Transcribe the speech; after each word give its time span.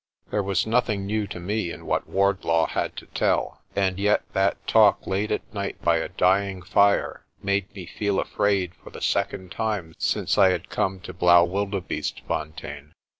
There 0.31 0.41
was 0.41 0.65
nothing 0.65 1.05
new 1.05 1.27
to 1.27 1.39
me 1.39 1.69
in 1.69 1.85
what 1.85 2.09
Wardlaw 2.09 2.65
had 2.69 2.95
to 2.97 3.05
tell, 3.05 3.61
and 3.75 3.99
yet 3.99 4.23
that 4.33 4.65
talk 4.65 5.05
late 5.05 5.29
at 5.29 5.53
night 5.53 5.79
by 5.83 5.97
a 5.97 6.09
dying 6.09 6.63
fire 6.63 7.23
made 7.43 7.71
me 7.75 7.85
feel 7.85 8.19
afraid 8.19 8.73
for 8.73 8.89
the 8.89 8.99
second 8.99 9.51
time 9.51 9.93
since 9.99 10.39
I 10.39 10.49
had 10.49 10.69
come 10.71 11.01
to 11.01 11.13
Blaau^ 11.13 11.47
wildebeestefontein. 11.47 12.93